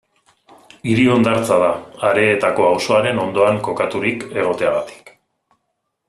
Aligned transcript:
Hiri 0.91 1.03
hondartza 1.15 1.57
da, 1.63 1.67
Areetako 2.09 2.65
auzoaren 2.69 3.21
ondoan 3.27 3.61
kokaturik 3.71 4.25
egoteagatik. 4.45 5.13